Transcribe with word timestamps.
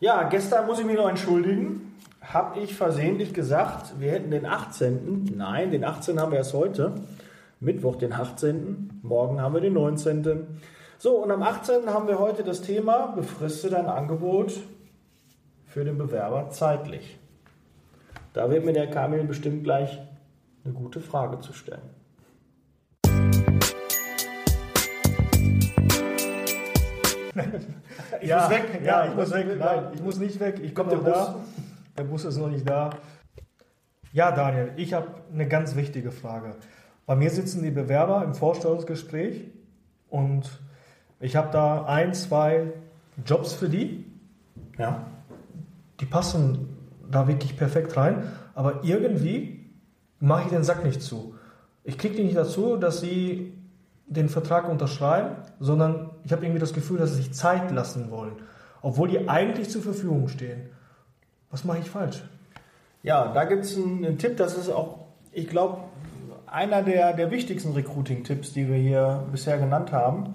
Ja, 0.00 0.24
gestern 0.24 0.66
muss 0.66 0.78
ich 0.78 0.84
mich 0.84 0.96
noch 0.96 1.08
entschuldigen. 1.08 1.96
Habe 2.20 2.60
ich 2.60 2.74
versehentlich 2.74 3.32
gesagt, 3.32 4.00
wir 4.00 4.10
hätten 4.10 4.30
den 4.30 4.46
18. 4.46 5.32
Nein, 5.36 5.70
den 5.70 5.84
18. 5.84 6.20
haben 6.20 6.32
wir 6.32 6.38
erst 6.38 6.54
heute. 6.54 6.94
Mittwoch, 7.60 7.96
den 7.96 8.12
18. 8.12 9.00
Morgen 9.02 9.40
haben 9.40 9.54
wir 9.54 9.60
den 9.60 9.74
19. 9.74 10.46
So, 10.98 11.16
und 11.16 11.30
am 11.30 11.42
18. 11.42 11.86
haben 11.86 12.08
wir 12.08 12.18
heute 12.18 12.42
das 12.42 12.62
Thema, 12.62 13.08
befriste 13.08 13.70
dein 13.70 13.86
Angebot 13.86 14.54
für 15.66 15.84
den 15.84 15.98
Bewerber 15.98 16.50
zeitlich. 16.50 17.18
Da 18.32 18.50
wird 18.50 18.64
mir 18.64 18.72
der 18.72 18.90
Kamil 18.90 19.24
bestimmt 19.24 19.64
gleich 19.64 19.98
eine 20.64 20.74
gute 20.74 21.00
Frage 21.00 21.40
zu 21.40 21.52
stellen. 21.52 21.90
Ich 28.20 28.28
ja, 28.28 28.40
muss 28.40 28.50
weg. 28.50 28.80
Ja, 28.84 29.06
ich 29.06 29.14
muss 29.14 29.30
weg. 29.32 29.46
Nein, 29.58 29.84
ich 29.94 30.02
muss 30.02 30.18
nicht 30.18 30.40
weg. 30.40 30.60
Ich 30.62 30.74
komme 30.74 30.96
Bus. 30.96 31.04
Da. 31.04 31.36
Der 31.96 32.04
Bus 32.04 32.24
ist 32.24 32.38
noch 32.38 32.48
nicht 32.48 32.68
da. 32.68 32.90
Ja, 34.12 34.30
Daniel, 34.30 34.72
ich 34.76 34.94
habe 34.94 35.08
eine 35.32 35.48
ganz 35.48 35.74
wichtige 35.74 36.12
Frage. 36.12 36.54
Bei 37.06 37.16
mir 37.16 37.30
sitzen 37.30 37.62
die 37.62 37.70
Bewerber 37.70 38.24
im 38.24 38.34
Vorstellungsgespräch 38.34 39.44
und 40.08 40.60
ich 41.20 41.36
habe 41.36 41.50
da 41.52 41.84
ein, 41.86 42.14
zwei 42.14 42.72
Jobs 43.26 43.52
für 43.52 43.68
die. 43.68 44.04
Ja. 44.78 45.06
Die 46.00 46.06
passen 46.06 46.68
da 47.10 47.28
wirklich 47.28 47.56
perfekt 47.56 47.96
rein, 47.96 48.24
aber 48.54 48.84
irgendwie 48.84 49.70
mache 50.20 50.44
ich 50.44 50.48
den 50.50 50.64
Sack 50.64 50.84
nicht 50.84 51.02
zu. 51.02 51.34
Ich 51.82 51.98
kriege 51.98 52.14
die 52.14 52.24
nicht 52.24 52.36
dazu, 52.36 52.76
dass 52.76 53.00
sie 53.00 53.52
den 54.14 54.28
Vertrag 54.28 54.68
unterschreiben, 54.68 55.36
sondern 55.60 56.10
ich 56.24 56.32
habe 56.32 56.44
irgendwie 56.44 56.60
das 56.60 56.72
Gefühl, 56.72 56.98
dass 56.98 57.10
sie 57.10 57.16
sich 57.16 57.32
Zeit 57.32 57.70
lassen 57.70 58.10
wollen, 58.10 58.32
obwohl 58.82 59.08
die 59.08 59.28
eigentlich 59.28 59.70
zur 59.70 59.82
Verfügung 59.82 60.28
stehen. 60.28 60.70
Was 61.50 61.64
mache 61.64 61.78
ich 61.78 61.90
falsch? 61.90 62.22
Ja, 63.02 63.32
da 63.32 63.44
gibt 63.44 63.64
es 63.64 63.76
einen, 63.76 64.18
Tipp, 64.18 64.36
das 64.36 64.56
ist 64.56 64.70
auch, 64.70 64.98
ich 65.30 65.48
glaube, 65.48 65.84
einer 66.46 66.82
der, 66.82 67.12
der 67.12 67.30
wichtigsten 67.30 67.72
Recruiting-Tipps, 67.72 68.52
die 68.52 68.68
wir 68.68 68.76
hier 68.76 69.24
bisher 69.30 69.58
genannt 69.58 69.92
haben, 69.92 70.34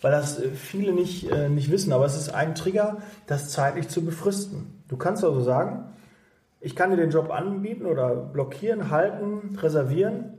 weil 0.00 0.12
das 0.12 0.40
äh, 0.40 0.50
viele 0.50 0.92
nicht, 0.92 1.30
äh, 1.30 1.48
nicht 1.48 1.70
wissen, 1.70 1.92
aber 1.92 2.06
es 2.06 2.16
ist 2.16 2.30
ein 2.30 2.54
Trigger, 2.54 2.98
das 3.26 3.50
zeitlich 3.50 3.88
zu 3.88 4.04
befristen. 4.04 4.82
Du 4.88 4.96
kannst 4.96 5.24
also 5.24 5.40
sagen, 5.40 5.84
ich 6.60 6.76
kann 6.76 6.90
dir 6.90 6.96
den 6.96 7.10
Job 7.10 7.30
anbieten 7.30 7.86
oder 7.86 8.14
blockieren, 8.14 8.90
halten, 8.90 9.56
reservieren 9.56 10.38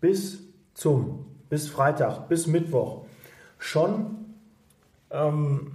bis 0.00 0.40
zum 0.74 1.26
bis 1.48 1.68
Freitag, 1.68 2.28
bis 2.28 2.46
Mittwoch 2.46 3.04
schon 3.58 4.34
ähm, 5.10 5.72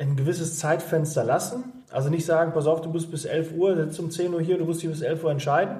ein 0.00 0.16
gewisses 0.16 0.58
Zeitfenster 0.58 1.24
lassen. 1.24 1.64
Also 1.90 2.10
nicht 2.10 2.26
sagen, 2.26 2.52
pass 2.52 2.66
auf, 2.66 2.80
du 2.80 2.92
bist 2.92 3.10
bis 3.10 3.24
11 3.24 3.54
Uhr, 3.56 3.76
sitzt 3.76 3.98
um 3.98 4.10
10 4.10 4.34
Uhr 4.34 4.40
hier, 4.40 4.58
du 4.58 4.64
musst 4.64 4.82
dich 4.82 4.90
bis 4.90 5.00
11 5.00 5.24
Uhr 5.24 5.30
entscheiden. 5.30 5.78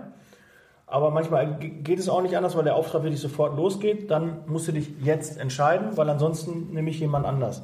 Aber 0.87 1.11
manchmal 1.11 1.59
geht 1.59 1.99
es 1.99 2.09
auch 2.09 2.23
nicht 2.23 2.37
anders, 2.37 2.57
weil 2.57 2.65
der 2.65 2.75
Auftrag 2.75 3.03
wirklich 3.03 3.21
sofort 3.21 3.57
losgeht. 3.57 4.11
Dann 4.11 4.39
musst 4.47 4.69
du 4.69 4.73
dich 4.73 4.91
jetzt 5.03 5.39
entscheiden, 5.39 5.97
weil 5.99 6.09
ansonsten 6.09 6.73
nehme 6.73 6.89
ich 6.89 6.99
jemand 6.99 7.27
anders. 7.27 7.63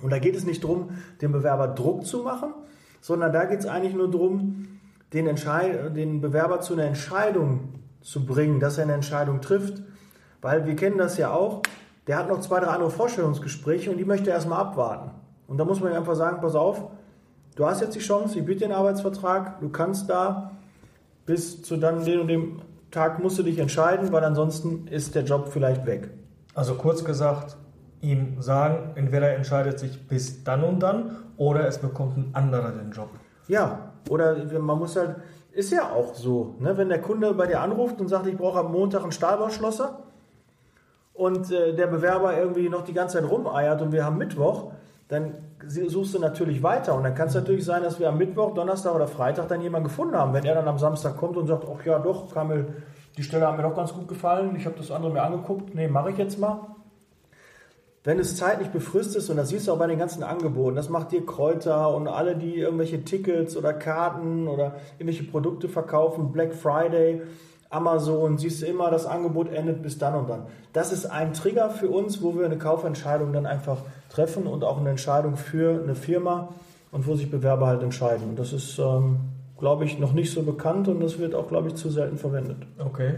Und 0.00 0.10
da 0.10 0.18
geht 0.18 0.34
es 0.34 0.44
nicht 0.44 0.64
darum, 0.64 0.90
dem 1.20 1.32
Bewerber 1.32 1.68
Druck 1.68 2.06
zu 2.06 2.22
machen, 2.22 2.54
sondern 3.02 3.32
da 3.32 3.44
geht 3.44 3.60
es 3.60 3.66
eigentlich 3.66 3.94
nur 3.94 4.10
darum, 4.10 4.66
den, 5.12 5.26
den 5.94 6.20
Bewerber 6.20 6.60
zu 6.60 6.72
einer 6.72 6.84
Entscheidung 6.84 7.74
zu 8.00 8.24
bringen, 8.24 8.60
dass 8.60 8.78
er 8.78 8.84
eine 8.84 8.94
Entscheidung 8.94 9.40
trifft. 9.40 9.82
Weil 10.40 10.66
wir 10.66 10.76
kennen 10.76 10.98
das 10.98 11.18
ja 11.18 11.32
auch, 11.32 11.62
der 12.06 12.18
hat 12.18 12.28
noch 12.28 12.40
zwei, 12.40 12.60
drei 12.60 12.68
andere 12.68 12.90
Vorstellungsgespräche 12.90 13.90
und 13.90 13.98
die 13.98 14.04
möchte 14.04 14.30
er 14.30 14.36
erstmal 14.36 14.60
abwarten. 14.60 15.10
Und 15.46 15.58
da 15.58 15.64
muss 15.64 15.80
man 15.80 15.92
einfach 15.92 16.14
sagen, 16.14 16.40
pass 16.40 16.54
auf, 16.54 16.90
du 17.56 17.66
hast 17.66 17.80
jetzt 17.80 17.94
die 17.94 18.00
Chance, 18.00 18.38
ich 18.38 18.44
biete 18.44 18.60
dir 18.60 18.64
einen 18.66 18.74
Arbeitsvertrag, 18.74 19.60
du 19.60 19.68
kannst 19.68 20.08
da 20.08 20.52
bis 21.26 21.62
zu 21.62 21.76
dann 21.76 22.04
den 22.04 22.20
und 22.20 22.28
dem 22.28 22.62
Tag 22.90 23.22
musst 23.22 23.38
du 23.38 23.42
dich 23.42 23.58
entscheiden, 23.58 24.10
weil 24.12 24.24
ansonsten 24.24 24.86
ist 24.88 25.14
der 25.14 25.24
Job 25.24 25.48
vielleicht 25.48 25.84
weg. 25.84 26.10
Also 26.54 26.74
kurz 26.74 27.04
gesagt, 27.04 27.56
ihm 28.00 28.40
sagen, 28.40 28.92
entweder 28.94 29.28
er 29.28 29.36
entscheidet 29.36 29.78
sich 29.78 30.08
bis 30.08 30.44
dann 30.44 30.64
und 30.64 30.80
dann 30.80 31.16
oder 31.36 31.66
es 31.66 31.78
bekommt 31.78 32.16
ein 32.16 32.30
anderer 32.32 32.70
den 32.72 32.92
Job. 32.92 33.10
Ja, 33.48 33.90
oder 34.08 34.36
man 34.58 34.78
muss 34.78 34.96
halt, 34.96 35.16
ist 35.52 35.70
ja 35.72 35.90
auch 35.90 36.14
so, 36.14 36.54
ne? 36.60 36.76
wenn 36.76 36.88
der 36.88 37.00
Kunde 37.00 37.34
bei 37.34 37.46
dir 37.46 37.60
anruft 37.60 38.00
und 38.00 38.08
sagt, 38.08 38.26
ich 38.26 38.36
brauche 38.36 38.60
am 38.60 38.72
Montag 38.72 39.02
einen 39.02 39.12
Stahlbauschlosser, 39.12 39.98
und 41.18 41.50
äh, 41.50 41.74
der 41.74 41.88
Bewerber 41.88 42.38
irgendwie 42.38 42.68
noch 42.68 42.82
die 42.82 42.92
ganze 42.92 43.20
Zeit 43.20 43.28
rumeiert 43.28 43.82
und 43.82 43.90
wir 43.90 44.04
haben 44.04 44.18
Mittwoch, 44.18 44.70
dann 45.08 45.34
suchst 45.66 46.14
du 46.14 46.20
natürlich 46.20 46.62
weiter. 46.62 46.94
Und 46.94 47.02
dann 47.02 47.16
kann 47.16 47.26
es 47.26 47.34
natürlich 47.34 47.64
sein, 47.64 47.82
dass 47.82 47.98
wir 47.98 48.08
am 48.08 48.18
Mittwoch, 48.18 48.54
Donnerstag 48.54 48.94
oder 48.94 49.08
Freitag 49.08 49.48
dann 49.48 49.60
jemanden 49.60 49.88
gefunden 49.88 50.14
haben. 50.14 50.32
Wenn 50.32 50.44
er 50.44 50.54
dann 50.54 50.68
am 50.68 50.78
Samstag 50.78 51.16
kommt 51.16 51.36
und 51.36 51.48
sagt, 51.48 51.66
ach 51.68 51.84
ja, 51.84 51.98
doch, 51.98 52.32
Kamil, 52.32 52.66
die 53.16 53.24
Stelle 53.24 53.48
hat 53.48 53.56
mir 53.56 53.64
doch 53.64 53.74
ganz 53.74 53.92
gut 53.92 54.06
gefallen, 54.06 54.54
ich 54.54 54.64
habe 54.64 54.76
das 54.78 54.92
andere 54.92 55.12
mir 55.12 55.22
angeguckt, 55.22 55.74
nee, 55.74 55.88
mache 55.88 56.12
ich 56.12 56.18
jetzt 56.18 56.38
mal. 56.38 56.60
Wenn 58.04 58.20
es 58.20 58.36
zeitlich 58.36 58.68
befristet 58.68 59.16
ist, 59.16 59.28
und 59.28 59.38
das 59.38 59.48
siehst 59.48 59.66
du 59.66 59.72
auch 59.72 59.78
bei 59.78 59.88
den 59.88 59.98
ganzen 59.98 60.22
Angeboten, 60.22 60.76
das 60.76 60.88
macht 60.88 61.10
dir 61.10 61.26
Kräuter 61.26 61.92
und 61.96 62.06
alle, 62.06 62.36
die 62.36 62.54
irgendwelche 62.54 63.02
Tickets 63.02 63.56
oder 63.56 63.72
Karten 63.72 64.46
oder 64.46 64.76
irgendwelche 64.98 65.24
Produkte 65.24 65.68
verkaufen, 65.68 66.30
Black 66.30 66.54
Friday, 66.54 67.22
Amazon, 67.70 68.38
siehst 68.38 68.62
du 68.62 68.66
immer, 68.66 68.90
das 68.90 69.04
Angebot 69.06 69.52
endet 69.52 69.82
bis 69.82 69.98
dann 69.98 70.14
und 70.14 70.30
dann. 70.30 70.46
Das 70.72 70.92
ist 70.92 71.06
ein 71.06 71.34
Trigger 71.34 71.70
für 71.70 71.88
uns, 71.88 72.22
wo 72.22 72.36
wir 72.36 72.46
eine 72.46 72.56
Kaufentscheidung 72.56 73.32
dann 73.32 73.46
einfach 73.46 73.78
treffen 74.08 74.46
und 74.46 74.64
auch 74.64 74.78
eine 74.78 74.90
Entscheidung 74.90 75.36
für 75.36 75.82
eine 75.82 75.94
Firma 75.94 76.48
und 76.92 77.06
wo 77.06 77.14
sich 77.14 77.30
Bewerber 77.30 77.66
halt 77.66 77.82
entscheiden. 77.82 78.30
Und 78.30 78.38
das 78.38 78.52
ist, 78.52 78.78
ähm, 78.78 79.18
glaube 79.58 79.84
ich, 79.84 79.98
noch 79.98 80.12
nicht 80.12 80.32
so 80.32 80.42
bekannt 80.42 80.88
und 80.88 81.00
das 81.00 81.18
wird 81.18 81.34
auch, 81.34 81.48
glaube 81.48 81.68
ich, 81.68 81.74
zu 81.74 81.90
selten 81.90 82.16
verwendet. 82.16 82.66
Okay, 82.78 83.16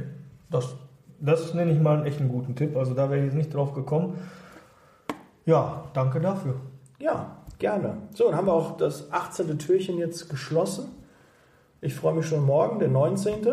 das, 0.50 0.74
das 1.20 1.54
nenne 1.54 1.72
ich 1.72 1.80
mal 1.80 1.98
einen 1.98 2.06
echt 2.06 2.18
einen 2.18 2.30
guten 2.30 2.56
Tipp. 2.56 2.76
Also 2.76 2.94
da 2.94 3.08
wäre 3.08 3.20
ich 3.20 3.26
jetzt 3.26 3.36
nicht 3.36 3.54
drauf 3.54 3.72
gekommen. 3.72 4.18
Ja, 5.46 5.84
danke 5.94 6.20
dafür. 6.20 6.54
Ja, 6.98 7.36
gerne. 7.58 7.98
So, 8.14 8.24
dann 8.24 8.36
haben 8.36 8.46
wir 8.46 8.52
auch 8.52 8.76
das 8.76 9.12
18. 9.12 9.58
Türchen 9.58 9.98
jetzt 9.98 10.28
geschlossen. 10.28 10.88
Ich 11.80 11.94
freue 11.94 12.14
mich 12.14 12.26
schon 12.26 12.44
morgen, 12.44 12.78
der 12.78 12.88
19. 12.88 13.46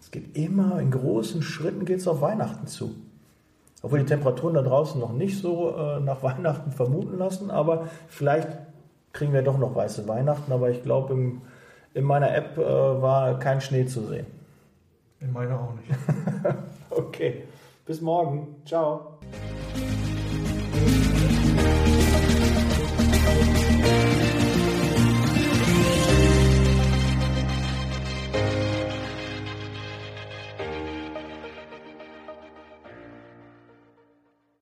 Es 0.00 0.10
geht 0.10 0.36
immer 0.36 0.80
in 0.80 0.90
großen 0.90 1.42
Schritten 1.42 1.84
geht 1.84 1.98
es 1.98 2.08
auf 2.08 2.20
Weihnachten 2.20 2.66
zu. 2.66 2.94
Obwohl 3.82 4.00
die 4.00 4.06
Temperaturen 4.06 4.54
da 4.54 4.62
draußen 4.62 5.00
noch 5.00 5.12
nicht 5.12 5.40
so 5.40 5.74
äh, 5.76 6.00
nach 6.00 6.22
Weihnachten 6.22 6.72
vermuten 6.72 7.18
lassen, 7.18 7.50
aber 7.50 7.88
vielleicht 8.08 8.48
kriegen 9.12 9.32
wir 9.32 9.42
doch 9.42 9.58
noch 9.58 9.74
weiße 9.74 10.06
Weihnachten, 10.08 10.52
aber 10.52 10.70
ich 10.70 10.82
glaube, 10.82 11.14
in 11.94 12.04
meiner 12.04 12.34
App 12.34 12.58
äh, 12.58 12.62
war 12.62 13.38
kein 13.38 13.60
Schnee 13.60 13.86
zu 13.86 14.06
sehen. 14.06 14.26
In 15.20 15.32
meiner 15.32 15.58
auch 15.58 15.72
nicht. 15.74 15.88
okay, 16.90 17.44
bis 17.86 18.00
morgen. 18.00 18.56
Ciao. 18.66 19.15